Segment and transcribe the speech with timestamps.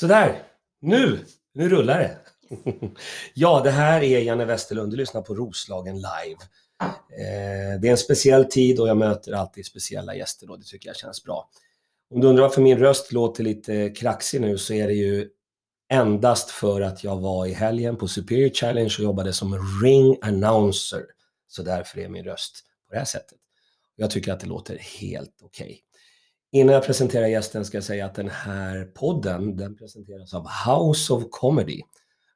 [0.00, 0.42] Sådär,
[0.80, 1.18] nu,
[1.54, 2.18] nu rullar det.
[3.34, 6.40] ja, det här är Janne Westerlund, du lyssnar på Roslagen live.
[7.18, 10.88] Eh, det är en speciell tid och jag möter alltid speciella gäster och det tycker
[10.88, 11.50] jag känns bra.
[12.14, 15.28] Om du undrar varför min röst låter lite kraxig nu så är det ju
[15.92, 21.02] endast för att jag var i helgen på Superior Challenge och jobbade som ring announcer.
[21.48, 23.38] Så därför är min röst på det här sättet.
[23.96, 25.64] Jag tycker att det låter helt okej.
[25.66, 25.89] Okay.
[26.52, 31.12] Innan jag presenterar gästen ska jag säga att den här podden den presenteras av House
[31.12, 31.82] of Comedy.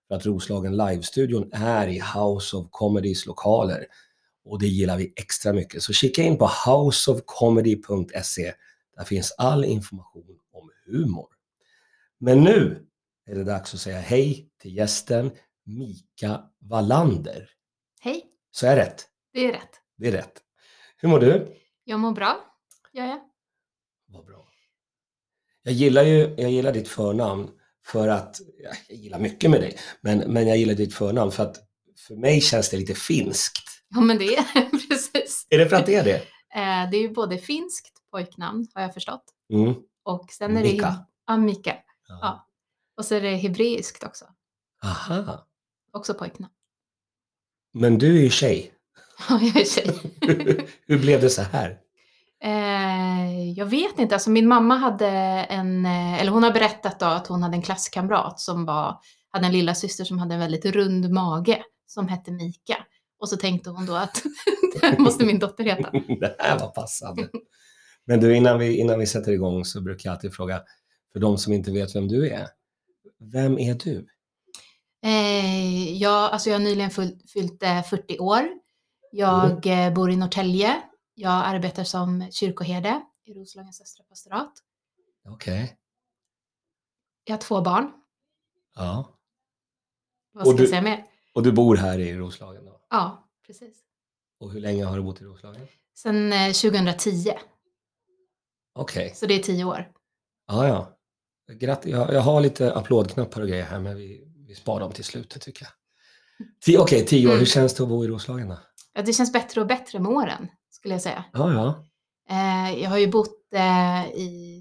[0.08, 3.86] För att Roslagen Live-studion är i House of Comedys lokaler.
[4.44, 5.82] Och det gillar vi extra mycket.
[5.82, 8.54] Så kika in på houseofcomedy.se.
[8.96, 11.28] Där finns all information om humor.
[12.18, 12.86] Men nu
[13.26, 15.30] är det dags att säga hej till gästen
[15.64, 17.50] Mika Wallander.
[18.00, 18.24] Hej.
[18.50, 19.08] Så är rätt?
[19.32, 19.80] Det är rätt.
[19.96, 20.42] Det är rätt.
[20.96, 21.56] Hur mår du?
[21.84, 22.36] Jag mår bra.
[22.92, 23.33] Ja, ja.
[24.14, 24.48] Vad bra.
[25.62, 27.50] Jag gillar ju jag gillar ditt förnamn
[27.86, 28.40] för att,
[28.88, 31.56] jag gillar mycket med dig, men, men jag gillar ditt förnamn för att
[31.98, 33.68] för mig känns det lite finskt.
[33.88, 35.46] Ja, men det är precis.
[35.50, 36.22] Är det för att det är det?
[36.54, 39.24] Eh, det är ju både finskt pojknamn har jag förstått.
[39.52, 39.74] Mm.
[40.04, 40.72] Och sen är det...
[40.72, 41.06] Mika.
[41.26, 41.76] Ja, Mika.
[42.08, 42.18] Ja.
[42.22, 42.48] Ja.
[42.96, 44.24] Och så är det hebreiskt också.
[44.82, 45.46] Aha.
[45.92, 46.52] Också pojknamn.
[47.72, 48.72] Men du är ju tjej.
[49.28, 50.00] Ja, jag är tjej.
[50.86, 51.80] Hur blev det så här?
[52.44, 55.08] Eh, jag vet inte, alltså min mamma hade
[55.48, 58.98] en, eh, eller hon har berättat då att hon hade en klasskamrat som var,
[59.30, 62.76] hade en lilla syster som hade en väldigt rund mage som hette Mika.
[63.20, 64.22] Och så tänkte hon då att
[64.80, 65.90] det måste min dotter heta.
[66.20, 67.28] det här var passande.
[68.06, 70.62] Men du, innan vi, innan vi sätter igång så brukar jag alltid fråga,
[71.12, 72.48] för de som inte vet vem du är,
[73.32, 74.06] vem är du?
[75.04, 78.42] Eh, jag, alltså jag har nyligen fyllt, fyllt eh, 40 år.
[79.12, 80.82] Jag eh, bor i Norrtälje.
[81.14, 84.52] Jag arbetar som kyrkoherde i Roslagens östra pastorat.
[85.28, 85.76] Okej.
[87.24, 87.92] Jag har två barn.
[88.74, 89.18] Ja.
[90.32, 91.04] Vad Och ska du- jag säga mer?
[91.34, 92.80] Och du bor här i Roslagen då?
[92.90, 93.76] Ja, precis.
[94.40, 95.66] Och hur länge har du bott i Roslagen?
[95.94, 97.32] Sen eh, 2010,
[98.74, 99.12] Okej.
[99.14, 99.92] så det är tio år.
[100.46, 100.98] Ja, ja.
[101.54, 101.92] Grattis.
[101.92, 105.42] Jag, jag har lite applådknappar och grejer här, men vi, vi sparar dem till slutet
[105.42, 105.66] tycker
[106.66, 106.80] jag.
[106.82, 107.30] Okej, tio år.
[107.30, 107.38] Mm.
[107.38, 108.58] Hur känns det att bo i Roslagen då?
[108.92, 110.48] Ja, det känns bättre och bättre med åren,
[110.84, 111.24] skulle jag säga.
[111.32, 111.84] Ja, ja.
[112.28, 114.60] Eh, jag har ju bott eh, i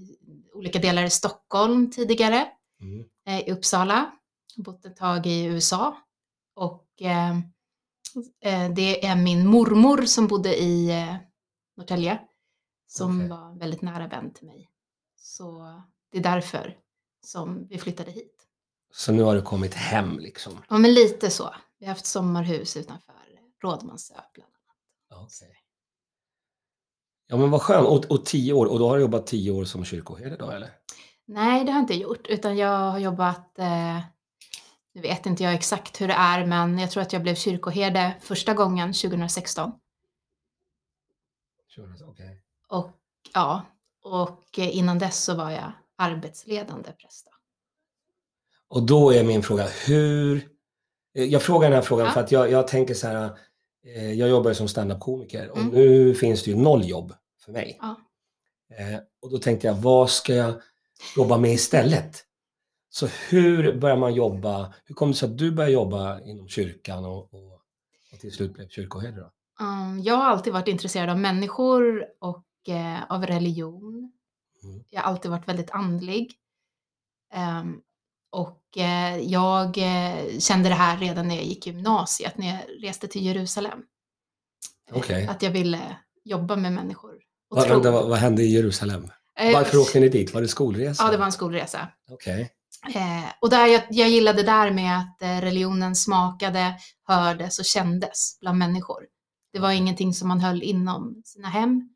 [0.54, 2.46] olika delar i Stockholm tidigare,
[2.80, 3.04] Mm.
[3.26, 4.12] eh, i Uppsala,
[4.56, 5.96] bott ett tag i USA
[6.56, 7.30] och eh,
[8.44, 11.16] eh, det är min mormor som bodde i eh,
[11.76, 12.20] Norrtälje
[12.86, 13.28] som Okej.
[13.28, 14.68] var väldigt nära vän till mig.
[15.16, 15.80] Så
[16.12, 16.76] det är därför
[17.26, 18.46] som vi flyttade hit.
[18.92, 20.52] Så nu har du kommit hem liksom?
[20.68, 21.54] Ja, men lite så.
[21.78, 23.14] Vi har haft sommarhus utanför
[23.62, 25.24] Rådmansö bland annat.
[25.24, 25.56] Okej.
[27.26, 27.88] Ja, men vad skönt.
[27.88, 28.66] Och, och tio år.
[28.66, 30.70] Och då har du jobbat tio år som kyrkoherde då, eller?
[31.26, 33.98] Nej, det har jag inte gjort, utan jag har jobbat, eh,
[34.94, 38.16] nu vet inte jag exakt hur det är, men jag tror att jag blev kyrkoherde
[38.20, 39.72] första gången 2016.
[42.08, 42.42] Okej.
[42.68, 42.90] Och
[43.34, 43.62] ja,
[44.02, 47.28] och eh, innan dess så var jag arbetsledande präst.
[48.68, 50.36] Och då är min fråga, hur...
[51.14, 52.12] eh, Jag frågar den här frågan Ja.
[52.12, 53.38] för att jag, jag tänker så här,
[53.92, 55.70] jag jobbar ju som standup-komiker och Mm.
[55.70, 57.14] nu finns det ju noll jobb
[57.44, 57.78] för mig.
[57.80, 57.96] Ja.
[58.78, 60.54] Eh, och då tänkte jag, vad ska jag
[61.16, 62.24] jobba med istället?
[62.90, 64.74] Så hur börjar man jobba?
[64.84, 67.52] Hur kom det sig att du började jobba inom kyrkan och, och,
[68.12, 69.20] och till slut blev kyrkoherde?
[69.20, 69.30] Då?
[69.64, 74.12] Um, jag har alltid varit intresserad av människor och eh, av religion.
[74.62, 74.84] Mm.
[74.90, 76.32] Jag har alltid varit väldigt andlig.
[77.32, 77.80] Ehm,
[78.34, 83.08] och eh, jag eh, kände det här redan när jag gick gymnasiet, när jag reste
[83.08, 83.78] till Jerusalem.
[84.90, 85.26] Eh, Okej.
[85.26, 87.14] Att jag ville jobba med människor.
[87.50, 87.74] Och Vad, tro.
[87.74, 89.10] vänta, vad, vad hände i Jerusalem?
[89.54, 90.34] Varför åkte ni dit?
[90.34, 91.04] Var det skolresa?
[91.04, 91.88] Ja, det var en skolresa.
[92.10, 92.52] Okej.
[92.94, 96.74] Eh, och där jag, jag gillade där med att religionen smakade,
[97.08, 99.06] hördes och kändes bland människor.
[99.52, 101.88] Det var ingenting som man höll inom sina hem.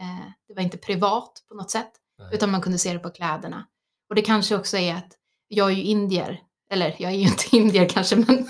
[0.00, 2.30] Eh, det var inte privat på något sätt, Nej.
[2.32, 3.66] utan man kunde se det på kläderna.
[4.08, 5.12] Och det kanske också är att
[5.52, 6.42] jag är ju indier,
[6.72, 8.46] eller jag är ju inte indier kanske, men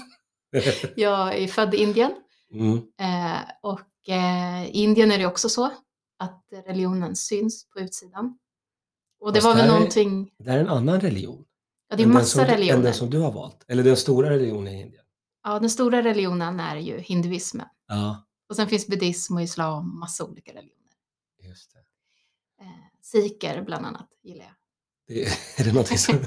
[0.96, 2.12] jag är född i Indien.
[2.52, 2.76] mm.
[3.00, 5.64] Eh, och eh, i Indien är det också så
[6.18, 8.38] att religionen syns på utsidan.
[9.20, 11.44] Och det Fast var väl där är- någonting, Det är en annan religion.
[11.88, 12.82] ja det är än massa som, Än religioner.
[12.82, 13.64] den som du har valt.
[13.68, 15.04] Eller den stora religionen i Indien.
[15.44, 17.66] Ja, den stora religionen är ju hinduismen.
[17.88, 20.92] Ja, Och sen finns buddhism och islam, massa olika religioner.
[21.42, 21.78] just det.
[22.64, 22.70] Eh,
[23.02, 24.54] sikher bland annat gillar jag.
[25.10, 25.22] Det
[25.56, 26.14] är det någonting som...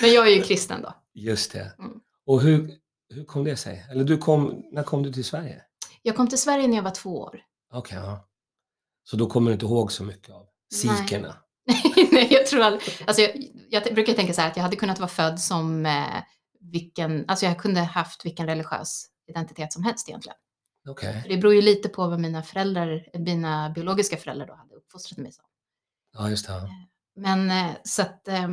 [0.00, 0.94] Men jag är ju kristen då.
[1.14, 1.72] just det.
[1.78, 2.00] Mm.
[2.26, 2.74] Och hur,
[3.14, 3.86] hur kom det sig?
[3.90, 5.62] Eller du kom, när kom du till Sverige?
[6.02, 7.40] Jag kom till Sverige när jag var två år.
[7.72, 8.28] Okej, ja.
[9.04, 10.46] Så då kommer du inte ihåg så mycket av
[10.84, 10.96] Nej.
[10.96, 11.36] sikerna?
[12.12, 13.32] Nej, jag tror aldrig, alltså jag,
[13.70, 16.22] jag brukar tänka så här att jag hade kunnat vara född som eh,
[16.60, 20.36] vilken, alltså jag kunde haft vilken religiös identitet som helst egentligen.
[21.22, 25.18] För Det beror ju lite på vad mina föräldrar, mina biologiska föräldrar då hade uppfostrat
[25.18, 25.44] mig som.
[26.12, 26.68] Ja, just det.
[27.16, 28.48] Men eh, så att eh,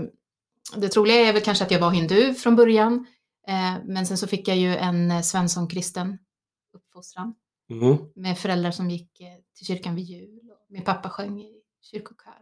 [0.75, 3.05] det troliga är väl kanske att jag var hindu från början.
[3.47, 6.17] Eh, men sen så fick jag ju en Svensson-kristen
[6.73, 7.35] uppfostran
[7.71, 7.97] Mm.
[8.15, 9.11] med föräldrar som gick
[9.57, 10.39] till kyrkan vid jul.
[10.51, 12.33] Och min pappa sjöng i kyrkokör,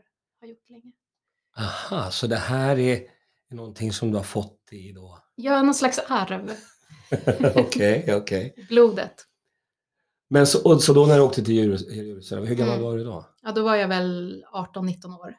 [0.42, 0.92] har gjort länge.
[1.58, 3.02] Aha, så det här är
[3.50, 5.20] någonting som du har fått i då?
[5.36, 6.52] Ja, någon slags arv,
[7.56, 8.66] Okej, okej.
[8.70, 9.16] blodet.
[10.30, 12.86] Men så, så då när du åkte till Jerus- Jerusalem, hur gammal Mm.
[12.86, 13.26] var du då?
[13.42, 15.36] Ja, då var jag väl 18-19 år.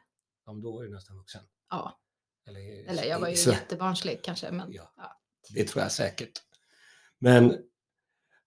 [0.49, 1.41] Ja, men då var du nästan vuxen.
[1.69, 1.99] Ja,
[2.47, 4.51] Eller, eller jag var ju så, jättebarnslig kanske.
[4.51, 4.93] Men, Ja.
[4.97, 5.19] ja.
[5.49, 6.31] Det tror jag säkert.
[7.19, 7.57] Men,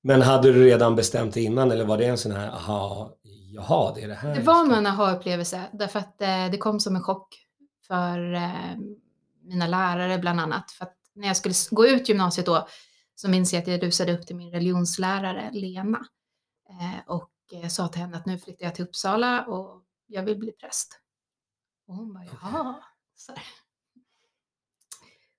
[0.02, 3.16] men hade du redan bestämt det innan eller var det en sån här, aha,
[3.52, 4.34] jaha, det är det här?
[4.34, 7.46] Det var en aha-upplevelse därför att eh, det kom som en chock
[7.86, 8.76] för eh,
[9.42, 10.70] mina lärare bland annat.
[10.70, 12.68] För att när jag skulle gå ut gymnasiet då
[13.14, 16.06] så minns jag att jag rusade upp till min religionslärare Lena
[16.70, 17.30] eh, och
[17.70, 21.01] sa till henne att nu flyttar jag till Uppsala och jag vill bli präst.
[21.86, 22.74] Och hon bara, jaha.
[23.14, 23.34] Så,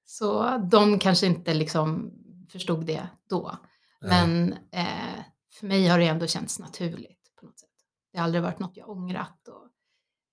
[0.05, 2.11] så de kanske inte liksom
[2.49, 3.57] förstod det då.
[4.01, 5.23] Men eh,
[5.53, 7.69] för mig har det ändå känts naturligt på något sätt.
[8.11, 9.47] Det har aldrig varit något jag ångrat.
[9.47, 9.63] Och,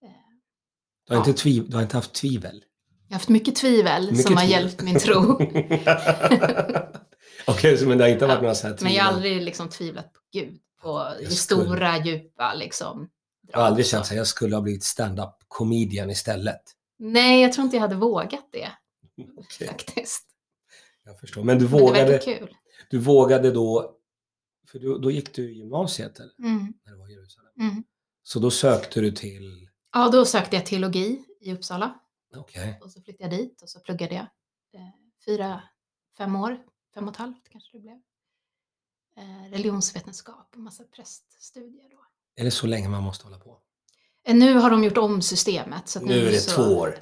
[0.09, 0.15] eh,
[1.07, 1.27] Du har, ja.
[1.29, 2.65] inte tviv, du har inte haft tvivel?
[3.09, 4.63] jag har haft mycket tvivel Mycket som har tvivel.
[4.63, 5.33] hjälpt min tro.
[7.47, 8.85] Okej, så men det har inte varit Ja, några så här tvivel?
[8.85, 13.09] Men jag har aldrig liksom tvivlat på Gud, på det stora, djupa liksom.
[13.53, 16.63] Jag har aldrig känt att jag skulle ha blivit stand-up comedian istället.
[16.99, 18.73] Nej, jag tror inte jag hade vågat det
[19.37, 20.27] Okej, faktiskt.
[21.05, 21.45] jag förstår.
[21.45, 22.57] Men du Men det vågade, kul.
[22.91, 23.97] du vågade då,
[24.67, 26.35] för då, då gick du i gymnasiet eller?
[26.39, 27.53] Mm, När du var i Jerusalem.
[27.61, 27.85] mm.
[28.23, 32.01] Så då sökte du till, Ja, då sökte jag teologi i Uppsala
[32.37, 34.27] okej, och så flyttade jag dit och så pluggade jag
[34.81, 34.89] eh,
[35.27, 35.63] fyra,
[36.19, 36.59] fem år,
[36.95, 38.01] fem och ett halvt kanske det blev.
[39.17, 42.00] Eh, religionsvetenskap och massa präststudier då.
[42.41, 43.59] Är det så länge man måste hålla på?
[44.27, 45.89] Eh, Nu har de gjort om systemet.
[45.89, 46.51] Så att Nu är det så...
[46.63, 46.99] två år.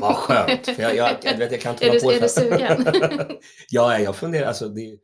[0.00, 2.20] Vad skönt, för jag, jag, jag, vet, jag kan inte Är hålla du- på är
[2.20, 3.38] du sugen?
[3.70, 4.98] ja, jag funderar, alltså det,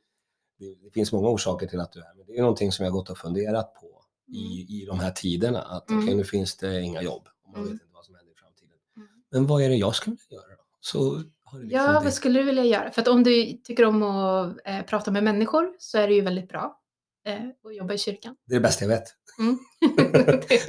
[0.85, 2.93] det, finns många orsaker till att du är här, men det är någonting som jag
[2.93, 3.87] gått och funderat på
[4.32, 6.05] i, i de här tiderna, att Mm.
[6.05, 7.73] okej, nu finns det inga jobb, och man Mm.
[7.73, 8.76] vet inte vad som händer i framtiden.
[8.97, 9.09] Mm.
[9.31, 10.62] Men vad är det jag skulle vilja göra då?
[10.81, 11.00] Så
[11.44, 12.91] har liksom Ja, det, vad skulle du vilja göra?
[12.91, 16.21] För att om du tycker om att eh, prata med människor så är det ju
[16.21, 16.79] väldigt bra
[17.26, 18.37] eh, att jobba i kyrkan.
[18.47, 19.05] det är det bästa jag vet.
[19.38, 19.58] Mm.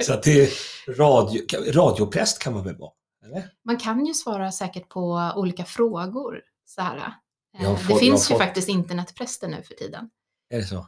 [0.00, 0.48] Så att det är
[0.98, 2.92] radio, radiopräst kan man väl vara?
[3.26, 3.50] Eller?
[3.64, 6.40] Man kan ju svara säkert på olika frågor.
[6.66, 6.96] Så här.
[6.96, 7.02] Eh,
[7.62, 10.10] Jag har det finns ju fått- faktiskt internetpräster nu för tiden.
[10.50, 10.86] Är det så?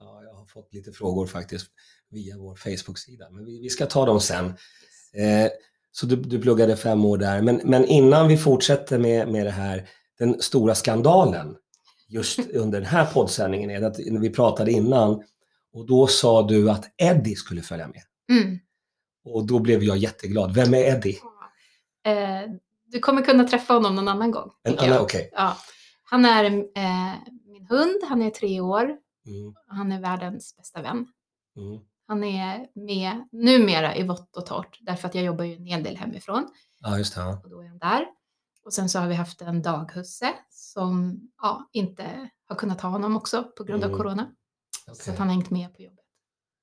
[0.00, 1.66] Ja, jag har fått lite frågor faktiskt
[2.10, 4.46] via vår Facebook-sida, men vi, vi ska ta dem sen.
[5.14, 5.50] Eh,
[5.92, 9.50] så du, du pluggade fem år där, men, men innan vi fortsätter med, med det
[9.50, 11.56] här, den stora skandalen
[12.08, 15.22] just under den här poddsändningen är att vi pratade innan
[15.72, 18.02] och då sa du att Eddie skulle följa med.
[18.30, 18.58] Mm.
[19.24, 20.54] Och då blev jag jätteglad.
[20.54, 21.18] Vem är Eddie?
[22.06, 22.50] Eh,
[22.86, 24.50] du kommer kunna träffa honom någon annan gång.
[24.62, 25.30] En annan, okej.
[25.32, 25.56] Ja.
[26.04, 27.14] Han är eh,
[27.44, 28.82] min hund, han är tre år.
[29.26, 31.06] Mm, Han är världens bästa vän.
[31.56, 35.66] mm, Han är med numera i vått och torrt därför att jag jobbar ju en
[35.66, 36.48] hel del hemifrån
[36.80, 37.20] ja, just det.
[37.20, 37.40] Ja.
[37.44, 38.06] och då är han där.
[38.64, 43.16] Och sen så har vi haft en daghusse som ja, inte har kunnat ha honom
[43.16, 43.98] också på grund av Mm.
[43.98, 44.30] corona.
[44.94, 45.12] Så Okej.
[45.12, 46.04] att han har hängt med på jobbet.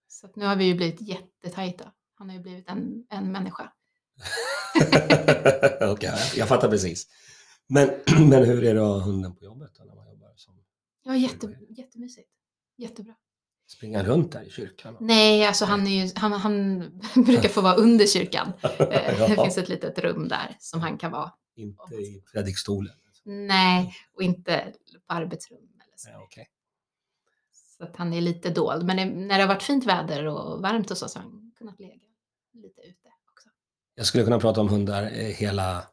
[0.07, 1.91] Så nu har vi ju blivit jättetajta.
[2.15, 3.73] Han har ju blivit en, en människa.
[5.81, 7.07] Okej, jag- jag fattar precis.
[7.67, 7.89] Men,
[8.29, 10.53] men hur är det att ha hunden på jobbet när man jobbar som
[11.03, 12.29] Ja, jätte, jättemysigt.
[12.77, 13.13] Jättebra.
[13.67, 14.97] springer runt där i kyrkan?
[14.99, 16.79] Nej, alltså han, ju, han, han
[17.25, 18.53] brukar få vara under kyrkan.
[18.63, 21.33] Eh, Det Ja, finns ett litet rum där som han kan vara.
[21.55, 22.93] inte i predikstolen.
[23.25, 24.73] Nej, och inte
[25.07, 25.57] på arbetsrum.
[25.59, 26.09] Eller så.
[26.09, 26.47] Ja, okej.
[27.77, 28.85] Så att han är lite dold.
[28.85, 31.79] Men när det har varit fint väder och varmt och så, så har han kunnat
[31.79, 31.93] lägga
[32.53, 33.49] lite ute också.
[33.95, 35.83] Jag skulle kunna prata om hundar eh, hela,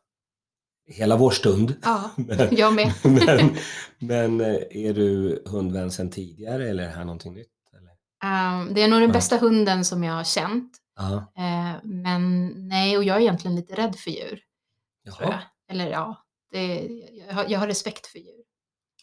[0.86, 1.74] hela vår stund.
[1.82, 2.92] Ja, Men, jag med.
[3.04, 3.56] men,
[3.98, 7.48] men eh, är du hundvän sedan tidigare eller är det här någonting nytt?
[7.76, 7.90] Eller?
[8.30, 9.12] Ehm, det är nog den Ja.
[9.14, 10.76] bästa hunden som jag har känt.
[10.96, 14.40] Ja, Eh, men nej, och jag är egentligen lite rädd för djur.
[15.02, 15.38] Jaha.
[15.70, 16.76] Eller ja, det,
[17.28, 18.44] jag, har, jag har respekt för djur.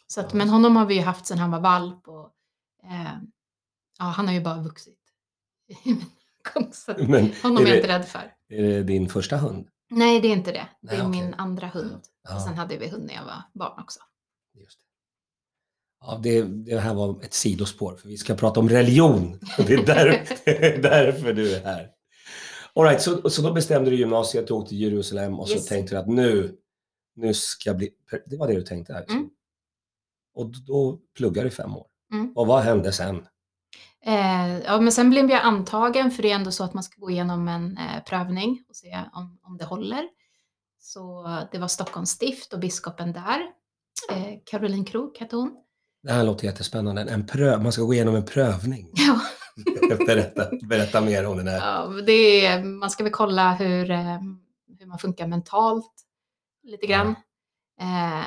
[0.07, 0.37] Så att, Ja.
[0.37, 2.07] men honom har vi ju haft sedan han var valp.
[2.07, 2.31] Och,
[2.83, 3.17] eh,
[3.99, 4.97] ja, han har ju bara vuxit.
[6.97, 8.33] Men honom är är jag det, inte rädd för.
[8.49, 9.67] är det din första hund?
[9.89, 10.67] Nej, det är inte det.
[10.81, 11.21] Det Nej, är okej.
[11.21, 12.01] min andra hund.
[12.23, 12.35] Ja.
[12.35, 13.99] Och sen hade vi hund när jag var barn också.
[14.53, 14.85] Just det.
[16.01, 19.39] Ja, det, det här var ett sidospår, för vi ska prata om religion.
[19.57, 21.91] Det är, där, det är därför du är här.
[22.73, 25.63] All right, så, så då bestämde du gymnasiet, du åkte till Jerusalem och Yes.
[25.63, 26.57] så tänkte du att nu,
[27.15, 27.89] nu ska jag bli...
[28.25, 28.95] Det var det du tänkte?
[28.97, 29.15] Alltså.
[29.15, 29.29] Mm.
[30.33, 31.87] Och då pluggade du fem år.
[32.11, 32.33] Mm.
[32.35, 33.27] Och vad hände sen?
[34.05, 37.01] Eh, ja, men sen blev jag antagen för det är ändå så att man ska
[37.01, 40.09] gå igenom en eh, prövning och se om, om det håller.
[40.79, 43.39] Så det var Stockholms stift och biskopen där.
[44.11, 45.55] Eh, Caroline Krook hette hon.
[46.03, 47.01] Det här låter jättespännande.
[47.01, 48.91] En pröv, man ska gå igenom en prövning.
[48.95, 49.19] Ja,
[50.05, 51.57] berätta, berätta mer om den här.
[51.57, 54.19] ja, det är, man ska väl kolla hur, eh,
[54.79, 55.91] hur man funkar mentalt
[56.63, 57.15] lite grann.
[57.81, 58.25] Eh,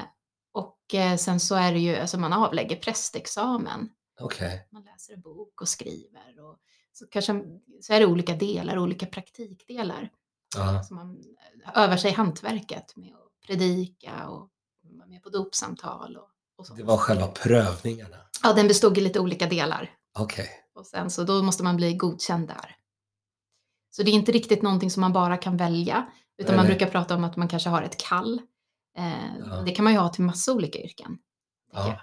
[0.55, 3.89] och eh, sen så är det ju, alltså man avlägger prästexamen.
[4.21, 4.69] Okej.
[4.73, 6.41] Man läser en bok och skriver.
[6.41, 6.59] Och
[6.93, 7.43] så, kanske,
[7.81, 10.11] så är det olika delar, olika praktikdelar.
[10.57, 10.83] Ja.
[10.83, 11.23] Så man
[11.75, 14.51] övar sig hantverket med att predika och
[14.83, 16.17] vara med på dopsamtal.
[16.17, 16.75] Och, och så.
[16.75, 18.17] Det var själva prövningarna.
[18.43, 19.91] Ja, den bestod i lite olika delar.
[20.19, 20.51] Okej.
[20.75, 22.77] Och sen så då måste man bli godkänd där.
[23.91, 26.07] Så det är inte riktigt någonting som man bara kan välja.
[26.39, 26.77] Utan Nej, man nej.
[26.77, 28.43] brukar prata om att man kanske har ett kall.
[28.99, 29.63] Eh, Ja.
[29.67, 31.19] Det kan man ju ha till massa olika yrken.
[31.73, 32.01] Ja.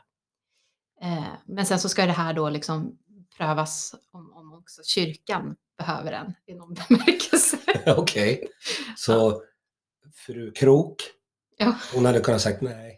[1.02, 2.98] Eh, men sen så ska det här då liksom
[3.38, 7.58] prövas om, om också kyrkan behöver den i någon bemärkelse.
[7.98, 8.48] Okej.
[8.98, 9.42] Så
[10.14, 10.96] fru Krok,
[11.58, 11.76] Ja.
[11.94, 12.98] hon hade kunnat sagt nej.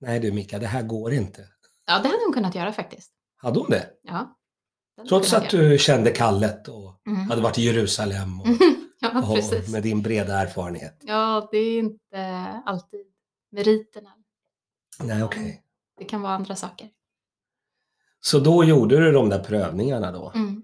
[0.00, 1.40] Nej du Mika, det här går inte.
[1.86, 3.12] Ja, det hade hon kunnat göra faktiskt.
[3.36, 3.90] Hade hon det?
[4.02, 4.38] Ja.
[4.96, 7.16] det Trots att kunnat du kände kallet och göra.
[7.16, 7.28] Mm.
[7.30, 8.46] hade varit i Jerusalem och,
[9.02, 10.98] Ja, och med din breda erfarenhet.
[11.04, 12.18] Ja, det är inte
[12.66, 13.06] alltid
[13.50, 14.10] meriterna.
[15.00, 15.62] Nej, okej.
[15.98, 16.88] Det kan vara andra saker.
[18.20, 20.32] Så då gjorde du de där prövningarna då.
[20.34, 20.62] Mm.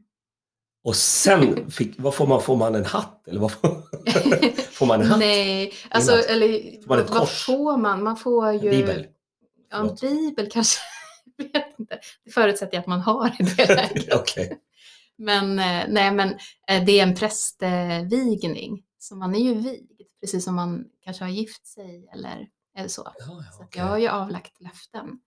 [0.84, 2.42] Och sen fick, vad får man?
[2.42, 3.28] Får man en hatt?
[3.28, 3.68] Eller vad får,
[4.72, 5.18] får man en hatt?
[5.18, 6.24] Nej, alltså hatt.
[6.24, 7.44] eller Får man ett vad kors?
[7.46, 8.02] får man?
[8.02, 8.58] Man får ju...
[8.58, 9.06] En bibel?
[9.70, 10.80] Ja, en bibel kanske.
[11.36, 11.98] Jag vet inte.
[12.24, 14.14] Det förutsätter jag att man har i det läget.
[14.14, 14.60] Okej.
[15.18, 16.28] Men, eh, nej, men
[16.68, 18.82] eh, det är en prästvigning.
[18.98, 19.90] Så man är ju vigd,
[20.20, 23.12] precis som man kanske har gift sig eller, eller så.
[23.18, 25.20] Ja, ja, Så jag har ju avlagt löften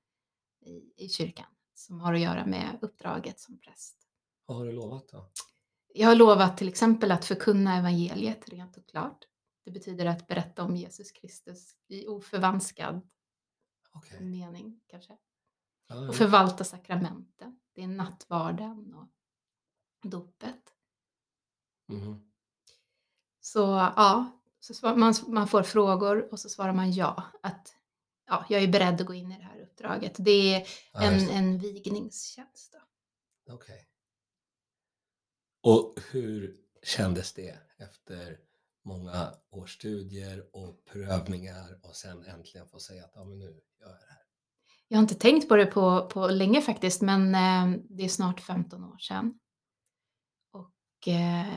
[0.62, 4.08] i, i kyrkan som har att göra med uppdraget som präst.
[4.46, 5.30] Vad har du lovat då?
[5.94, 9.26] Jag har lovat till exempel att förkunna evangeliet rent och klart.
[9.66, 13.10] Det betyder att berätta om Jesus Kristus i oförvanskad
[13.92, 14.22] Okej.
[14.22, 15.18] mening kanske.
[15.88, 16.12] Ja, Och ja.
[16.14, 17.60] förvalta sakramenten.
[17.74, 19.08] Det är nattvarden och
[20.10, 20.74] dopet.
[21.88, 22.32] Mhm.
[23.40, 23.60] Så
[23.96, 27.24] ja, så svar, man, man får frågor och så svarar man ja.
[27.44, 27.76] Att
[28.28, 30.16] ja, jag är beredd att gå in i det här uppdraget.
[30.18, 31.34] Det är en, det.
[31.34, 32.76] en vigningstjänst.
[33.50, 33.86] Okej.
[35.62, 38.38] Och hur kändes det efter
[38.86, 43.46] många års studier och prövningar och sen äntligen få säga att ja, men nu
[43.80, 44.22] gör jag det här?
[44.88, 48.40] Jag har inte tänkt på det på, på länge faktiskt, men eh, det är snart
[48.40, 49.40] 15 år sedan.
[50.52, 51.54] Och eh,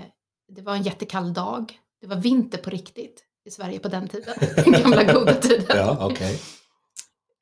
[0.48, 1.81] det var en jättekall dag.
[2.02, 4.34] Det var vinter på riktigt i Sverige på den tiden.
[4.56, 5.76] Den gamla goda tiden.
[5.76, 6.40] Ja, okej.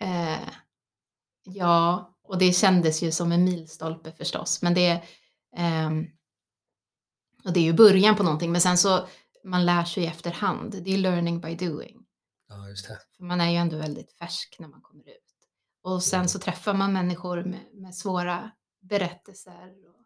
[0.01, 0.49] Eh,
[1.45, 4.63] ja, och det kändes ju som en milstolpe förstås.
[4.63, 5.03] Men det,
[5.57, 6.07] ehm,
[7.45, 8.53] och det är ju början på någonting.
[8.53, 9.09] Men sen så,
[9.45, 10.83] man lär sig i efterhand.
[10.85, 12.07] Det är learning by doing.
[12.49, 12.99] Ja, just det.
[13.17, 15.25] För man är ju ändå väldigt färsk när man kommer ut.
[15.83, 18.51] Och sen så träffar man människor med, med svåra
[18.81, 19.97] berättelser och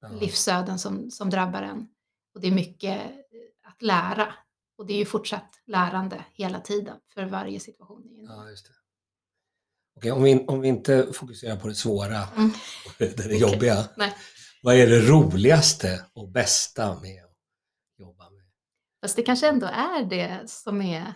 [0.00, 0.08] Ja.
[0.08, 1.88] livsöden som, som drabbar en.
[2.34, 3.10] Och det är mycket eh,
[3.66, 4.34] att lära.
[4.78, 8.02] Och det är ju fortsatt lärande hela tiden för varje situation.
[8.28, 8.72] Ja, just det.
[9.96, 12.50] Okej, om, vi, om vi inte fokuserar på det svåra, Mm.
[12.86, 13.88] och det jobbiga.
[13.96, 14.14] Nej.
[14.62, 17.36] Vad är det roligaste och bästa med att
[17.98, 18.44] jobba med?
[19.00, 21.14] Fast det kanske ändå är det som är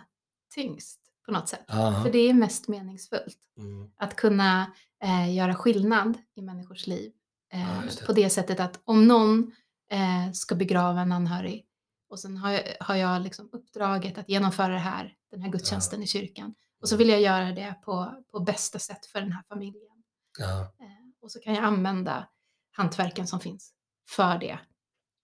[0.54, 1.64] tyngst på något sätt.
[1.68, 2.00] Ja.
[2.04, 3.38] För det är mest meningsfullt.
[3.58, 3.90] Mm.
[3.96, 7.12] Att kunna eh, göra skillnad i människors liv.
[7.52, 8.06] Eh, Ja, det.
[8.06, 9.52] på det sättet att om någon
[9.90, 11.66] eh, ska begrava en anhörig
[12.10, 16.06] och sen har jag, har jag liksom uppdraget att genomföra här, den här gudstjänsten i
[16.06, 16.54] kyrkan.
[16.80, 20.02] Och så vill jag göra det på, på bästa sätt för den här familjen.
[20.38, 20.60] Ja.
[20.60, 22.28] Eh, och så kan jag använda
[22.70, 23.72] hantverken som finns
[24.08, 24.58] för det.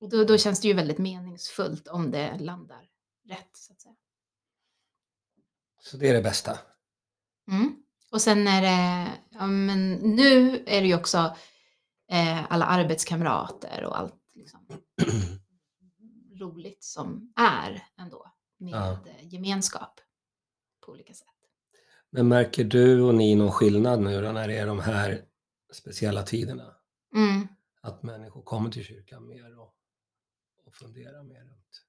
[0.01, 2.89] Och då, då känns det ju väldigt meningsfullt om det landar
[3.29, 3.51] rätt.
[3.53, 3.95] Så att säga.
[5.83, 6.59] Så det är det bästa.
[7.51, 7.77] Mm.
[8.11, 11.37] Och sen är det, ja, men nu är det ju också
[12.11, 14.67] eh, alla arbetskamrater och allt liksom,
[16.39, 18.99] roligt som är ändå med Ja.
[19.23, 20.01] gemenskap
[20.87, 21.27] på olika sätt.
[22.11, 25.23] Men märker du och ni någon skillnad nu då när det är de här
[25.73, 26.75] speciella tiderna?
[27.15, 27.49] Mm.
[27.81, 29.75] Att människor kommer till kyrkan mer och,
[30.67, 31.83] och funderar mer runt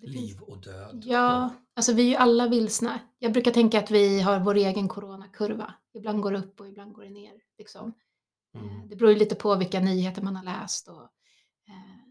[0.00, 1.02] finns- liv och död?
[1.06, 3.00] Ja, alltså vi är ju alla vilsna.
[3.18, 5.74] Jag brukar tänka att vi har vår egen coronakurva.
[5.94, 7.32] Ibland går det upp och ibland går det ner.
[7.58, 7.94] Liksom.
[8.54, 8.68] Mm.
[8.68, 11.02] Eh, Det beror ju lite på vilka nyheter man har läst och,
[11.68, 12.01] eh,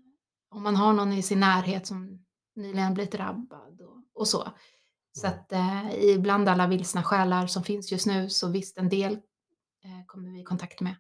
[0.52, 4.52] om man har någon i sin närhet som nyligen blivit drabbad och, och så.
[5.14, 5.40] Så Mm.
[5.40, 9.14] att eh, ibland alla vilsna själar som finns just nu så visst en del
[9.84, 10.96] eh, kommer vi i kontakt med.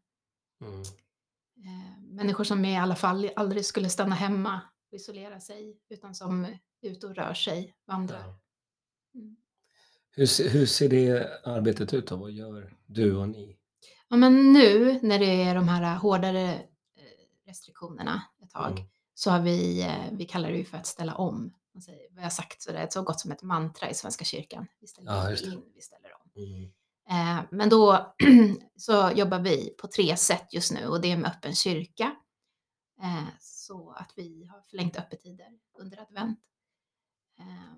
[0.62, 0.81] Mm.
[0.81, 6.46] Eh, människor som i alla fall aldrig skulle stanna hemma och isolera sig utan som
[6.46, 8.20] är ute och rör sig, vandrar.
[8.20, 8.39] Ja.
[9.20, 9.36] Mm.
[10.12, 12.15] Hur, hur ser det arbetet ut då?
[12.15, 13.58] Vad gör du och ni?
[14.08, 18.84] Ja, men nu när det är de här hårdare eh, restriktionerna ett tag Mm.
[19.13, 21.53] Så har vi, eh, vi kallar det ju för att ställa om.
[22.15, 24.68] Jag har sagt så det är så gott som ett mantra i Svenska kyrkan.
[24.80, 26.44] Vi ställer Ja, in, vi ställer om.
[26.44, 26.72] Mm.
[27.10, 28.13] Eh, men då
[28.75, 32.15] så jobbar vi på tre sätt just nu och det är med öppen kyrka.
[33.01, 35.50] Eh, så att vi har förlängt öppettider
[35.80, 36.39] under advent
[37.39, 37.74] eh,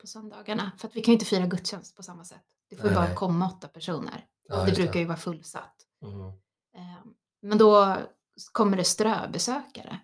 [0.00, 0.72] på söndagarna.
[0.78, 2.44] För att vi kan ju inte fira gudstjänst på samma sätt.
[2.70, 4.26] Det får ju bara komma åtta personer.
[4.48, 5.76] Ja, det brukar ju vara fullsatt.
[6.02, 6.32] Mm.
[7.42, 7.96] Men då
[8.52, 10.00] kommer det ströbesökare.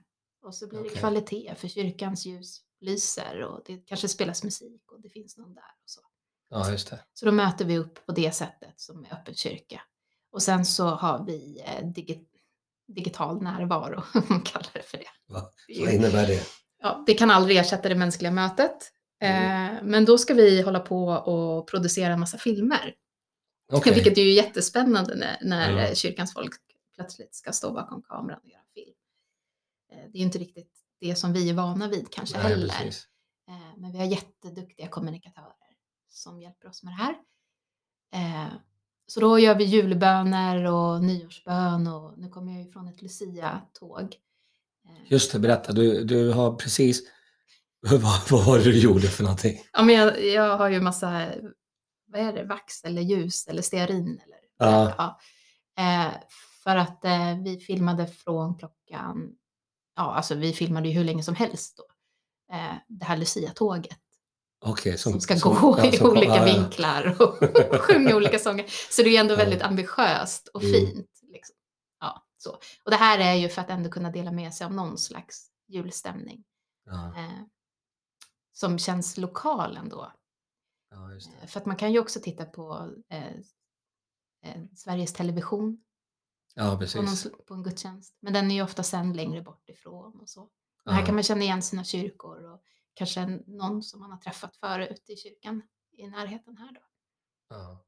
[0.48, 0.98] Och så blir det Okej.
[0.98, 5.62] kvalitet för kyrkans ljus lyser och det kanske spelas musik och det finns någon där.
[5.84, 6.00] Och så.
[6.50, 7.00] Ja, just det.
[7.14, 9.80] så då möter vi upp på det sättet som är öppen kyrka.
[10.32, 12.26] Och sen så har vi eh, digi-
[12.88, 15.32] digital närvaro, om man kallar det för det.
[15.34, 15.50] Va?
[15.68, 16.42] Det Vad innebär det?
[16.82, 18.92] Ja, det kan aldrig ersätta det mänskliga mötet.
[19.20, 19.76] Mm.
[19.76, 22.94] Eh, men då ska vi hålla på och producera en massa filmer.
[23.72, 23.94] Okej.
[23.94, 26.52] Vilket är ju jättespännande när, när eh, kyrkans folk
[26.94, 28.94] plötsligt ska stå bakom kameran och göra film.
[29.92, 32.68] Eh, Det är inte riktigt det som vi är vana vid kanske Nej, heller.
[32.68, 33.06] precis.
[33.48, 35.52] Eh, Men vi har jätteduktiga kommunikatörer
[36.08, 37.14] som hjälper oss med det här.
[38.14, 38.52] Eh,
[39.06, 44.16] Så då gör vi julböner och nyårsbön och nu kommer jag ju från ett Lucia-tåg.
[45.06, 45.72] Just det, berätta.
[45.72, 47.02] Du, du har precis...
[47.80, 49.60] Vad, vad var det du gjorde för någonting?
[49.72, 51.32] Ja, men jag, jag har ju massa,
[52.06, 54.94] vad är det, vax eller ljus eller stearin eller Ja.
[54.98, 55.18] ja.
[56.64, 57.00] För att
[57.44, 59.32] vi filmade från klockan,
[59.98, 61.84] ja alltså vi filmade ju hur länge som helst då.
[62.56, 63.98] Eh, det här Lucia-tåget
[64.60, 66.54] Okej, som, ska gå ja, i som- olika ja, ja.
[66.54, 67.38] vinklar och
[67.80, 68.66] sjunga olika sånger.
[68.90, 70.74] Så det är ju ändå väldigt ambitiöst och Mm.
[70.74, 71.20] fint.
[71.22, 71.56] Liksom.
[72.00, 72.50] Ja, så.
[72.84, 75.46] Och det här är ju för att ändå kunna dela med sig av någon slags
[75.68, 76.44] julstämning.
[76.90, 77.42] Eh,
[78.52, 80.12] som känns lokal ändå.
[80.92, 83.26] Eh, För att man kan ju också titta på eh,
[84.46, 85.78] eh, Sveriges Television
[86.54, 87.26] Ja, på, någon, precis.
[87.46, 88.16] på en gudstjänst.
[88.20, 90.48] Men den är ju ofta sänd längre bort ifrån och så.
[90.84, 92.62] Men här kan man känna igen sina kyrkor och
[92.94, 96.80] kanske någon som man har träffat förut i kyrkan i närheten här då.
[97.48, 97.84] Ja.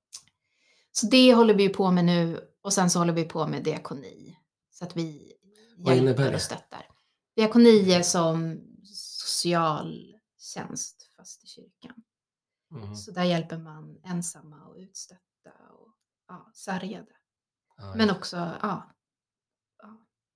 [0.93, 3.65] Så det håller vi ju på med nu och sen så håller vi på med
[3.65, 4.39] diakoni.
[4.71, 5.33] Så att vi
[5.77, 6.35] Vad hjälper det?
[6.35, 6.87] och stöttar.
[7.37, 11.95] Diakoni är som socialtjänst fast i kyrkan.
[12.75, 12.97] Mm.
[12.97, 15.95] Så där hjälper man ensamma och utstötta och
[16.29, 17.13] ja, sargade.
[17.81, 18.91] Ja, Men också ja,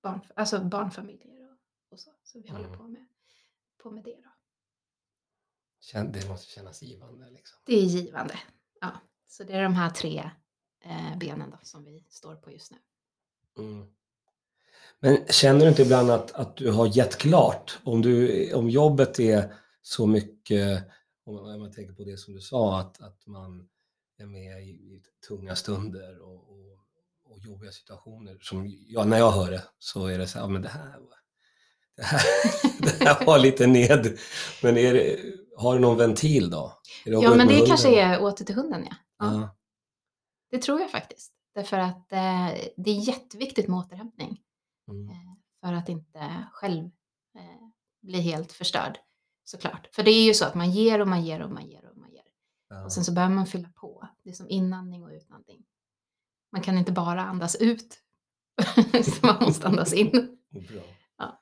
[0.03, 1.57] barn, alltså barnfamiljer och,
[1.91, 2.11] och så.
[2.23, 2.77] Så vi håller Mm.
[2.77, 3.05] på med,
[3.83, 4.31] på med det då.
[6.11, 7.29] Det måste kännas givande.
[7.29, 7.59] Liksom.
[7.65, 8.39] Det är givande.
[8.81, 8.91] Ja.
[9.27, 10.31] Så det är de här tre
[10.83, 12.77] eh, benen då som vi står på just nu.
[13.57, 13.87] Mm.
[14.99, 17.79] Men känner du inte ibland att, att du har gett klart?
[17.83, 20.83] Om, du, om jobbet är så mycket,
[21.23, 23.69] om man tänker på det som du sa, att, att man
[24.17, 26.84] är med i, i tunga stunder och, och,
[27.25, 28.37] och jobbiga situationer.
[28.41, 30.99] Som, ja, när jag hör det så är det så här, ja, men det här,
[31.97, 32.21] det här,
[32.79, 34.17] det här var lite ned.
[34.63, 35.17] Men är det,
[35.57, 36.81] har du någon ventil då?
[37.05, 37.67] Ja, men det hunden?
[37.67, 38.95] kanske är åter till hunden ja.
[39.17, 39.33] ja.
[39.33, 39.55] Ja.
[40.51, 41.33] Det tror jag faktiskt.
[41.55, 44.41] Därför att eh, det är jätteviktigt med återhämtning.
[44.91, 45.09] Mm.
[45.09, 45.15] Eh,
[45.63, 46.85] för att inte själv
[47.35, 47.69] eh,
[48.01, 48.97] bli helt förstörd.
[49.43, 49.89] Såklart.
[49.91, 51.97] För det är ju så att man ger och man ger och man ger och
[51.97, 52.23] man ger.
[52.69, 52.85] Ja.
[52.85, 54.07] Och sen så behöver man fylla på.
[54.23, 55.65] Det är som inandning och utandning.
[56.55, 57.97] Man kan inte bara andas ut.
[59.03, 60.11] så man måste andas in.
[60.51, 60.81] Bra.
[61.17, 61.39] Ja.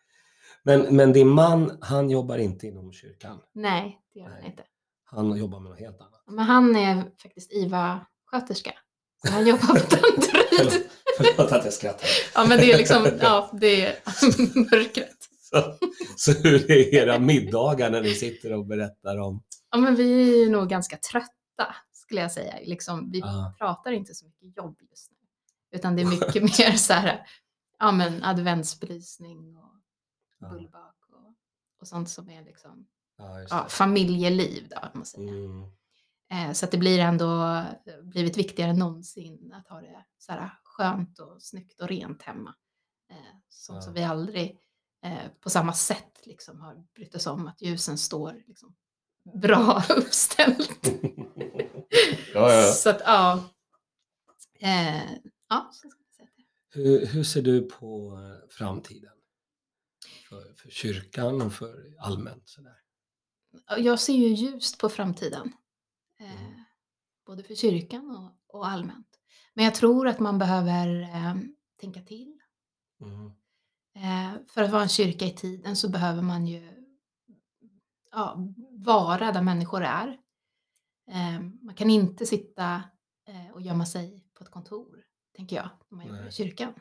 [0.64, 3.40] Men, men din man, han jobbar inte inom kyrkan.
[3.54, 4.50] Nej, det gör han Nej.
[4.50, 4.64] inte.
[5.04, 6.24] Han jobbar med något helt annat.
[6.28, 8.74] Men han är faktiskt IVA-sköterska.
[9.30, 10.84] Han jobbar på Danderyd.
[11.18, 12.10] Förlåt, att jag skrattar.
[12.36, 13.96] Ja, men det är liksom, ja, det är
[14.56, 15.18] mörkret.
[15.42, 15.78] Så,
[16.16, 19.44] så hur är era middagar när ni sitter och berättar om...
[19.72, 21.76] Ja, men vi är nog ganska trötta,
[22.14, 22.60] skulle jag säga.
[22.64, 23.54] Liksom, vi Ja.
[23.58, 25.18] pratar inte så mycket jobb just nu.
[25.72, 27.28] Utan det är mycket mer så här,
[27.80, 29.74] ja men adventsbelysning och
[30.50, 31.34] bullbak och,
[31.80, 32.88] och sånt som är liksom,
[33.40, 35.30] just ja, familjeliv då, man säger.
[35.46, 35.64] Mm.
[36.32, 37.64] Eh, så att det blir ändå
[38.04, 42.56] blivit viktigare än någonsin att ha det så här skönt och snyggt och rent hemma.
[43.12, 43.18] Eh,
[43.50, 43.82] sånt Ja.
[43.82, 44.60] som vi aldrig
[45.06, 48.76] eh, på samma sätt liksom har brytt oss om att ljusen står liksom
[49.34, 50.88] bra uppställt.
[52.34, 52.72] ja, ja.
[52.72, 53.50] Så att ja.
[54.60, 55.12] Eh,
[55.50, 55.72] ja.
[56.70, 59.12] Hur, hur ser du på eh, framtiden?
[60.30, 62.50] För, för kyrkan och för allmänt?
[62.50, 62.76] Sådär?
[63.78, 65.54] Jag ser ju ljust på framtiden.
[66.20, 66.64] Eh, Mm.
[67.26, 69.08] både för kyrkan och, och allmänt.
[69.54, 71.36] Men jag tror att man behöver eh,
[71.82, 72.40] tänka till.
[73.02, 73.26] Mm.
[73.96, 76.86] Eh, för att vara en kyrka i tiden så behöver man ju
[78.12, 78.38] ja,
[78.72, 80.18] vara där människor är.
[81.12, 82.84] Eh, man kan inte sitta
[83.28, 85.04] eh, och gömma sig på ett kontor,
[85.36, 86.74] tänker jag, när man jobbar i kyrkan.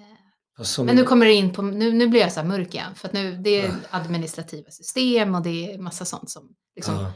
[0.00, 2.74] Eh, som- Men nu kommer det in på, nu, nu blir jag så här mörk
[2.74, 6.94] igen, för att nu, det är administrativa system och det är massa sånt som liksom
[6.94, 7.12] ja.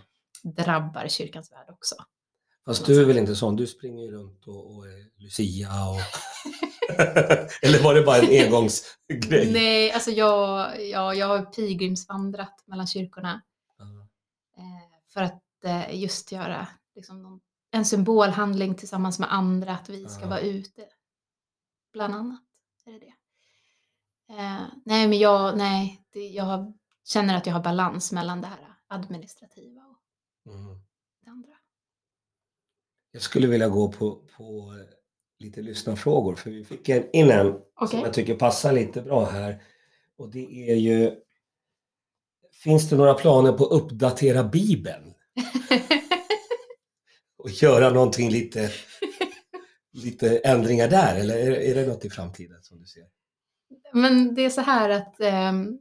[0.65, 1.95] drabbar kyrkans värld också.
[2.65, 3.57] Fast du är väl inte sån?
[3.57, 6.01] Du springer ju runt och, och är Lucia och...
[7.63, 9.53] Eller var det bara en engångsgrej?
[9.53, 13.43] Nej, alltså jag, jag, jag har pilgrimsvandrat mellan kyrkorna
[14.57, 20.09] eh, för att eh, just göra liksom, någon, en symbolhandling tillsammans med andra, att vi
[20.09, 20.89] ska vara ute.
[21.93, 22.43] Bland annat
[22.87, 23.13] är det det.
[24.35, 26.73] Eh, nej, men jag, nej, det, jag
[27.05, 29.99] känner att jag har balans mellan det här administrativa och
[30.47, 30.81] Mm.
[31.25, 31.53] det andra.
[33.13, 34.87] Jag skulle vilja gå på, på eh,
[35.39, 39.63] lite lyssnarfrågor för vi fick en in en som jag tycker passar lite bra här.
[40.17, 41.23] Och det är ju
[42.53, 45.12] Finns det några planer på att uppdatera Bibeln?
[47.39, 48.71] Och göra någonting lite,
[49.93, 51.17] lite ändringar där?
[51.21, 53.05] Eller är, är det något i framtiden som du ser?
[53.93, 55.79] Men det är så här att ehm,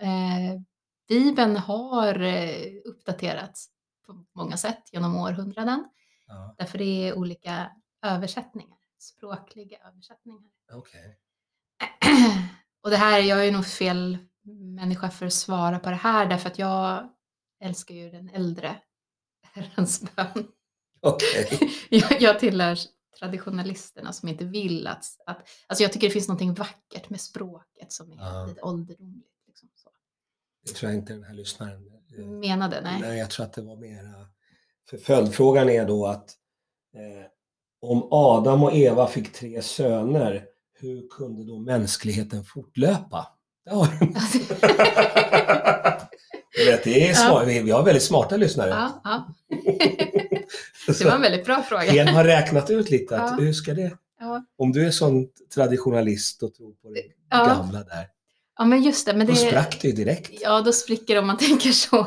[0.00, 0.60] eh,
[1.08, 3.68] Bibeln har eh, uppdaterats
[4.06, 5.84] på många sätt genom århundraden.
[6.26, 10.50] Ja, Därför det är olika översättningar, språkliga översättningar.
[10.72, 11.18] okej.
[12.82, 14.18] Och det här, jag är nog fel
[14.74, 17.10] människa för att svara på det här därför att jag
[17.60, 18.80] älskar ju den äldre
[19.56, 20.48] Herrens bön.
[21.00, 21.58] Okej.
[21.90, 22.78] Jag, jag tillhör
[23.18, 25.48] traditionalisterna som inte vill att, att...
[25.66, 28.46] Alltså jag tycker det finns något vackert med språket som är Ja.
[28.48, 29.26] lite ålderdomligt.
[29.46, 29.90] Liksom så.
[30.66, 33.00] Det tror jag inte den här lyssnaren eh, Menade, nej.
[33.00, 34.28] Nej, jag tror att det var mera...
[34.90, 36.30] För följdfrågan är då att
[36.94, 37.26] eh,
[37.80, 43.26] om Adam och Eva fick tre söner, hur kunde då mänskligheten fortlöpa?
[43.64, 43.86] Det har
[46.64, 47.48] vet, det är smart.
[47.48, 48.70] Vi vi har väldigt smarta lyssnare.
[48.70, 49.28] Ja, ja.
[50.98, 51.84] Det var en väldigt bra fråga.
[52.02, 53.44] En har räknat ut lite att Ja.
[53.44, 53.96] hur ska det...
[54.20, 54.44] Ja.
[54.58, 57.46] Om du är sån traditionalist och tror på det Ja.
[57.46, 58.06] gamla där,
[58.58, 59.14] ja, men just det.
[59.14, 60.40] Men då det sprack det ju direkt.
[60.42, 62.06] Ja, då spricker det om man tänker så.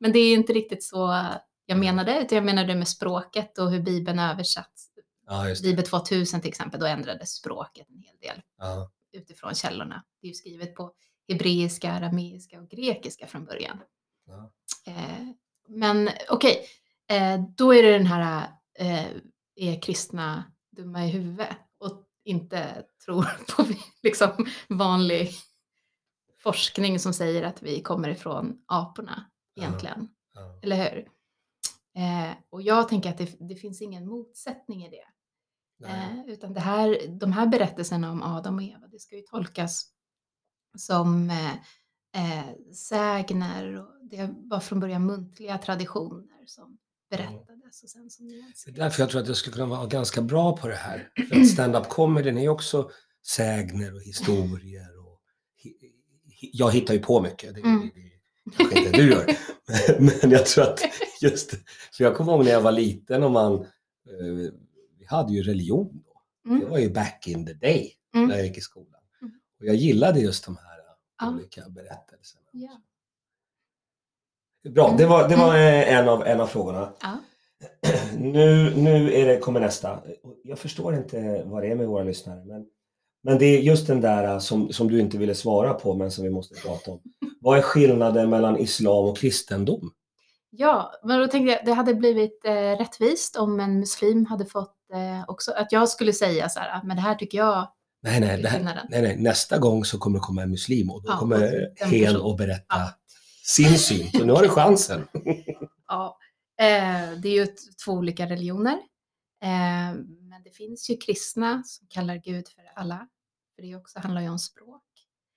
[0.00, 1.24] Men det är inte riktigt så
[1.66, 4.86] jag menade, utan jag menade med språket och hur Bibeln översatts.
[5.26, 5.68] Ja, just det.
[5.68, 8.90] Bibel 2000 till exempel, då ändrades språket en hel del Ja.
[9.12, 10.02] utifrån källorna.
[10.20, 10.90] Det är ju skrivet på
[11.28, 13.78] hebreiska, arameiska och grekiska från början.
[14.26, 14.52] Ja.
[14.86, 15.26] Eh,
[15.68, 16.66] men okej,
[17.10, 19.06] eh, då är det den här, eh,
[19.54, 20.44] är kristna
[20.76, 23.22] dumma i huvudet och inte tror
[23.56, 23.66] på
[24.02, 25.30] liksom vanlig
[26.42, 29.62] forskning som säger att vi kommer ifrån aporna Ja.
[29.62, 30.08] egentligen.
[30.34, 30.60] Ja.
[30.62, 31.08] Eller hur?
[31.96, 35.04] Eh, och jag tänker att det, det finns ingen motsättning i det.
[35.88, 39.91] Eh, utan det här, de här berättelserna om Adam och Eva, det ska ju tolkas
[40.78, 41.52] som eh,
[42.38, 46.78] eh, sägner och det var från början muntliga traditioner som
[47.10, 50.22] berättades och sen som Det är därför jag tror att jag skulle kunna vara ganska
[50.22, 51.08] bra på det här.
[51.28, 52.90] För att stand-up comedyn är också
[53.26, 54.98] sägner och historier.
[54.98, 55.20] Och
[56.52, 57.80] jag hittar ju på mycket, det, Mm.
[57.94, 58.00] det,
[58.44, 59.36] det kanske inte du gör.
[60.22, 60.80] Men jag tror att
[61.20, 61.50] just,
[61.92, 64.52] för jag kommer ihåg när jag var liten och man, eh,
[64.98, 66.12] vi hade ju religion då.
[66.50, 66.70] Det Mm.
[66.70, 68.28] var ju back in the day Mm.
[68.28, 69.01] när jag gick i skolan.
[69.62, 69.68] Mm.
[69.70, 70.72] Och jag gillade just de här
[71.20, 71.30] Ja.
[71.30, 72.44] olika berättelserna.
[72.52, 72.80] Ja.
[74.70, 76.92] Bra, det var, det var eh, en, av, en av frågorna.
[77.02, 77.18] Ja.
[78.18, 80.02] Nu, nu är det, kommer nästa.
[80.44, 82.44] Jag förstår inte vad det är med våra lyssnare.
[82.44, 82.66] Men,
[83.22, 86.10] men det är just den där eh, som, som du inte ville svara på men
[86.10, 87.00] som vi måste prata om.
[87.40, 89.92] Vad är skillnaden mellan islam och kristendom?
[90.54, 94.76] ja, men då tänkte jag det hade blivit eh, rättvist om en muslim hade fått
[94.92, 97.68] eh, också, att jag skulle säga så här, "Ah, men det här tycker jag
[98.02, 99.16] Nej, nej, här, nej, nej.
[99.16, 102.64] Nästa gång så kommer det komma en muslim och då Ja, kommer Hen att berätta
[102.68, 102.94] Ja.
[103.44, 104.10] sin syn.
[104.12, 105.08] Så nu har du chansen.
[105.86, 106.18] Ja,
[106.60, 107.46] eh, det är ju
[107.84, 108.72] två olika religioner.
[109.42, 113.08] Eh, men det finns ju kristna som kallar Gud för alla.
[113.56, 114.82] För det också handlar ju om språk.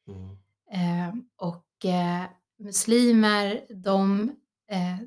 [0.07, 0.29] Mm.
[0.71, 2.25] Eh, och eh,
[2.59, 4.31] muslimer, de
[4.71, 4.97] eh,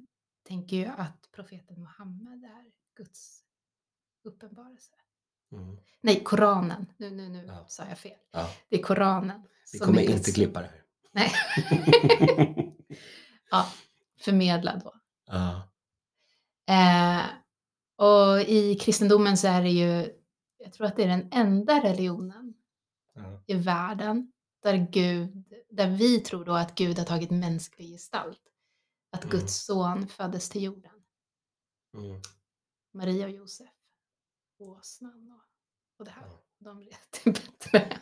[0.48, 2.64] tänker ju att profeten Muhammed är
[2.96, 3.40] Guds
[4.24, 4.92] uppenbarelse.
[5.52, 5.76] Mm.
[6.00, 6.86] Nej, Koranen.
[6.96, 7.64] Nu, nu, nu Ja.
[7.68, 8.18] sa jag fel.
[8.32, 9.42] Ja, Det är Koranen.
[9.72, 10.82] vi kommer är Guds- inte klippa det här.
[11.12, 11.32] Nej,
[13.50, 13.66] ja,
[14.20, 14.94] förmedla då.
[15.26, 15.62] ja.
[16.66, 17.24] Eh,
[17.96, 20.14] och i kristendomen så är det ju,
[20.58, 22.54] jag tror att det är den enda religionen
[23.14, 23.42] Ja.
[23.46, 24.32] i världen
[24.62, 28.42] där Gud, där vi tror då att Gud har tagit mänsklig gestalt.
[29.12, 29.36] Att Mm.
[29.38, 30.92] Guds son föddes till jorden.
[31.94, 32.20] Mm.
[32.94, 33.68] Maria och Josef,
[34.58, 35.42] åsnan och,
[35.98, 36.24] och det här.
[36.58, 38.00] De red till Betlehem.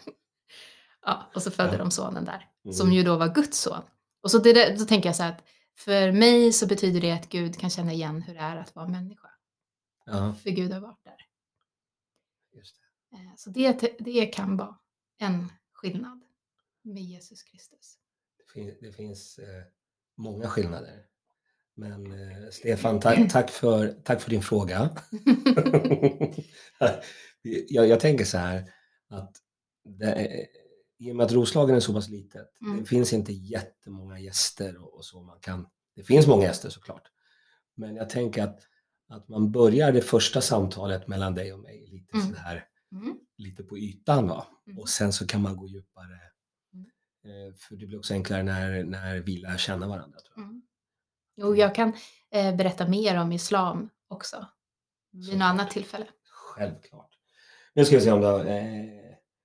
[1.02, 2.74] Ja, och så födde de sonen där, Mm.
[2.74, 3.82] som ju då var Guds son.
[4.20, 5.44] Och så det, då tänker jag så här att
[5.78, 8.88] för mig så betyder det att Gud kan känna igen hur det är att vara
[8.88, 9.30] människa.
[10.04, 11.16] Ja, För Gud har varit där.
[12.52, 12.76] just
[13.10, 13.16] det.
[13.16, 14.78] Eh, Så det, det kan vara
[15.18, 16.22] en skillnad
[16.82, 17.98] med Jesus Kristus.
[18.38, 19.64] Det finns, det finns eh,
[20.16, 21.06] många skillnader.
[21.76, 24.90] Men eh, Stefan, tack, tack, för, tack för din fråga.
[27.68, 28.64] jag, jag tänker så här
[29.08, 29.36] att
[29.84, 30.46] det,
[30.98, 32.78] i och med att Roslagen är så pass litet, Mm.
[32.78, 35.66] det finns inte jättemånga gäster och, och så man kan.
[35.96, 37.02] Det finns många gäster såklart.
[37.76, 38.60] Men jag tänker att,
[39.08, 42.28] att man börjar det första samtalet mellan dig och mig lite Mm.
[42.34, 43.18] så här, Mm.
[43.38, 44.46] lite på ytan va?
[44.66, 44.78] Mm.
[44.78, 46.20] Och sen så kan man gå djupare.
[46.74, 46.86] Mm.
[47.48, 50.18] Eh, För det blir också enklare när, när vi lär känna varandra.
[50.20, 50.60] Tror jag.
[51.36, 51.92] Jo, jag kan
[52.30, 54.46] eh, berätta mer om islam också.
[55.12, 56.06] Vid något annat tillfälle.
[56.30, 57.10] Självklart.
[57.74, 58.38] Nu ska vi se om då.
[58.38, 58.84] Eh,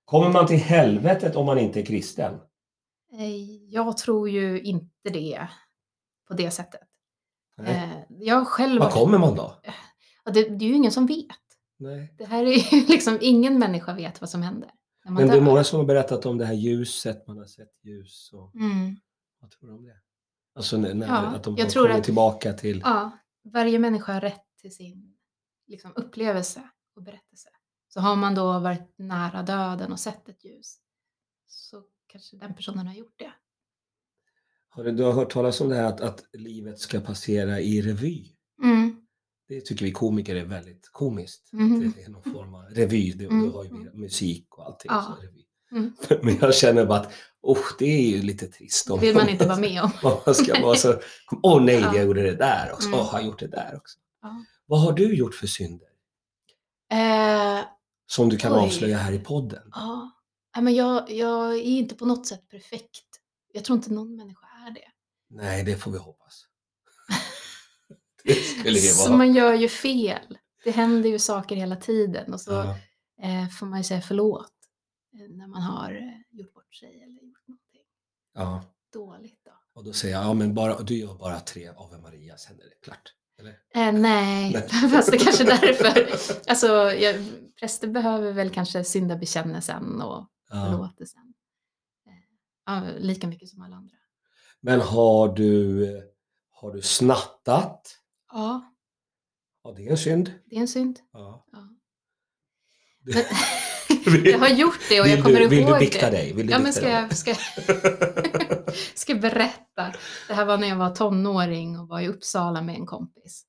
[0.05, 2.33] kommer man till helvetet om man inte är kristen?
[3.13, 5.47] Eh, jag tror ju inte det
[6.27, 6.81] på det sättet.
[7.57, 7.75] Nej.
[7.75, 8.81] Eh, jag själv...
[8.81, 9.61] Var kommer man då?
[10.25, 11.27] Det, det är ju ingen som vet.
[11.79, 12.13] Nej.
[12.17, 14.69] Det här är ju liksom, ingen människa vet vad som händer.
[15.05, 15.41] Men det är dör.
[15.41, 18.29] många som har berättat om det här ljuset, man har sett ljus.
[18.33, 18.95] Och, Mm.
[19.39, 19.95] vad tror du om det?
[20.55, 22.81] Alltså när, när, Ja, att de jag har tror kommit att- tillbaka till...
[22.85, 23.11] Ja,
[23.43, 25.17] varje människa har rätt till sin
[25.67, 27.49] liksom, upplevelse och berättelse.
[27.87, 30.77] Så har man då varit nära döden och sett ett ljus
[31.47, 33.33] så kanske den personen har gjort det.
[34.69, 37.81] Har du, du har hört talas om det här att, att livet ska passera i
[37.81, 38.25] revy?
[38.63, 39.05] Mm.
[39.47, 41.49] Det tycker vi komiker är väldigt komiskt.
[41.53, 43.11] Att det är någon form av revy.
[43.13, 43.99] Det, Mm, Då har ju mm.
[43.99, 44.91] musik och allting.
[44.91, 45.17] Ja.
[45.71, 45.93] Mm.
[46.23, 48.87] Men jag känner bara att oh, det är ju lite trist.
[48.87, 49.91] Det vill man inte vara med om.
[50.25, 50.99] man ska vara så,
[51.43, 51.95] åh nej, Ja.
[51.95, 52.87] jag gjorde det där också.
[52.87, 52.99] Mm.
[52.99, 53.97] Åh, har jag gjort det där också.
[54.21, 54.45] Ja.
[54.65, 55.87] Vad har du gjort för synder?
[56.91, 57.59] Eh,
[58.07, 58.59] Som du kan Oj.
[58.59, 59.69] avslöja här i podden?
[59.71, 60.11] ja.
[60.61, 63.05] Men jag, jag är inte på något sätt perfekt.
[63.53, 64.87] Jag tror inte någon människa är det.
[65.29, 66.45] Nej, det får vi hoppas.
[68.23, 69.17] det skulle det Så vara.
[69.17, 70.37] man gör ju fel.
[70.63, 72.69] Det händer ju saker hela tiden och så Ja.
[73.27, 74.51] eh, får man ju säga förlåt
[75.11, 77.81] när man har eh, gjort bort sig eller gjort någonting
[78.33, 78.63] ja.
[78.93, 79.41] dåligt.
[79.45, 79.51] Då.
[79.73, 82.63] Och då säger jag, ja men bara, du gör bara tre Ave Maria, sen är
[82.63, 83.13] det klart.
[83.75, 84.69] Eh, nej, Nej.
[84.91, 86.11] fast det kanske är därför.
[86.49, 87.25] Alltså, jag,
[87.59, 90.65] präster behöver väl kanske syndabekännelsen och Ja.
[90.65, 91.33] förlåtelsen.
[92.07, 92.13] Eh,
[92.65, 93.95] ja, lika mycket som alla andra.
[94.61, 96.11] Men har du,
[96.49, 97.97] har du snattat?
[98.31, 98.67] Ja,
[99.63, 100.33] Ja, det är en synd.
[100.45, 100.99] det är en synd.
[101.11, 101.45] Ja.
[101.51, 101.69] Ja.
[102.99, 103.13] Men,
[104.05, 106.17] jag har gjort det och jag vill kommer du, vill ihåg du bikta det.
[106.17, 106.33] dig?
[106.33, 106.91] Vill du Ja, men ska dig?
[106.93, 107.35] jag, ska,
[108.95, 109.93] ska jag berätta?
[110.27, 113.43] Det här var när jag var tonåring och var i Uppsala med en kompis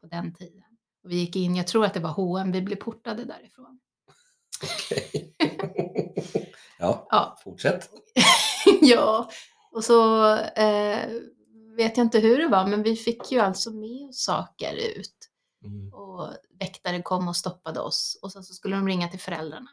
[0.00, 0.62] på den tiden.
[1.04, 3.78] Och vi gick in, jag tror att det var H&M, vi blev portade därifrån.
[4.62, 5.34] Okej.
[6.78, 7.88] ja, Ja, fortsätt.
[8.80, 9.30] ja.
[9.72, 10.98] och så eh,
[11.76, 15.14] vet jag inte hur det var, men vi fick ju alltså med oss saker ut.
[15.64, 15.92] Mm.
[15.94, 19.70] Och väktare kom och stoppade oss och sen så skulle de ringa till föräldrarna.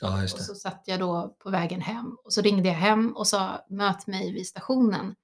[0.00, 3.26] Ja, Och så satt jag då på vägen hem och så ringde jag hem och
[3.26, 5.14] sa möt mig vid stationen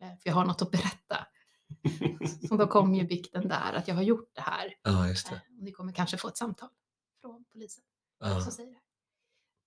[0.00, 1.26] eh, för jag har något att berätta.
[2.48, 4.74] Så då kom ju bikten där att jag har gjort det här.
[4.82, 5.34] Ja, Eh, det.
[5.34, 6.68] Och ni kommer kanske få ett samtal
[7.20, 7.84] från polisen.
[8.20, 8.40] Ja.
[8.40, 8.80] som säger det.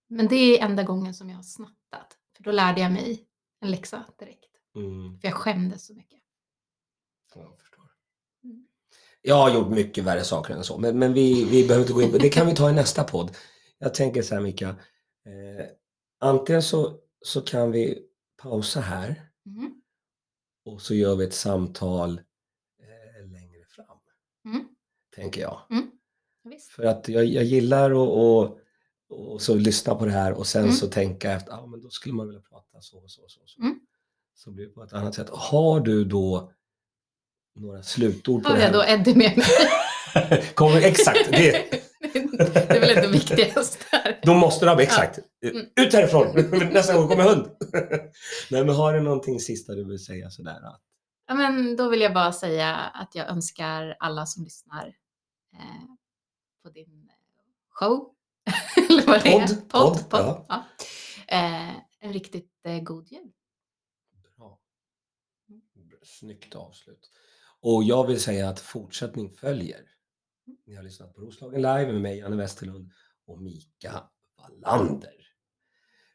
[0.07, 2.17] Men det är enda gången som jag har snattat.
[2.37, 3.27] För då lärde jag mig
[3.59, 4.49] en läxa direkt.
[4.75, 5.19] Mm.
[5.19, 6.19] För jag skämdes så mycket.
[7.35, 7.91] Ja, Jag förstår.
[8.43, 8.67] Mm.
[9.27, 12.01] Jag har gjort mycket värre saker än så, men, men vi, vi behöver inte gå
[12.01, 12.29] in på det.
[12.29, 13.31] kan vi ta i nästa podd.
[13.77, 15.65] Jag tänker så här Mika, eh,
[16.19, 17.99] antingen så, så kan vi
[18.41, 19.81] pausa här Mm.
[20.65, 22.11] och så gör vi ett samtal
[22.79, 23.97] eh, längre fram,
[24.45, 24.67] Mm.
[25.15, 25.61] tänker jag.
[25.69, 25.81] Ja,
[26.43, 26.71] Visst.
[26.71, 28.59] För att jag, jag gillar att och,
[29.09, 30.73] och så lyssna på det här och sen Mm.
[30.75, 33.39] så tänka efter, ja men då skulle man vilja prata så och så och så.
[33.45, 33.61] så.
[33.61, 33.79] Mm.
[34.33, 35.29] Så blir det på ett annat sätt.
[35.29, 36.51] Har du då
[37.55, 39.45] några slutord på Har jag då Eddie med mig?
[40.53, 41.51] Kommer, exakt, det,
[42.13, 44.19] det är väl det viktigaste här.
[44.23, 45.19] då måste du ha, exakt.
[45.45, 45.65] Mm.
[45.75, 46.27] Ut härifrån,
[46.73, 47.49] nästa gång kommer hund.
[48.51, 50.67] Nej men har du någonting sista du vill säga sådär?
[50.67, 50.81] Att,
[51.27, 54.87] Ja, men då vill jag bara säga att jag önskar alla som lyssnar
[55.53, 55.85] eh,
[56.63, 57.15] på din eh,
[57.69, 58.13] show,
[58.89, 60.45] eller vad det är, Podd, podd, podd, podd, ja.
[60.47, 60.65] ja.
[61.37, 63.31] Eh, en riktigt eh, god jul.
[64.37, 64.59] bra.
[66.03, 67.11] Snyggt avslut.
[67.67, 69.81] Och jag vill säga att fortsättning följer.
[70.65, 72.91] Ni har lyssnat på Roslagen live med mig, Janne Westerlund
[73.27, 74.03] och Mika
[74.37, 75.15] Wallander.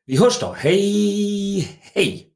[0.05, 0.53] Vi hörs då.
[0.53, 1.61] Hej,
[1.95, 2.30] hej!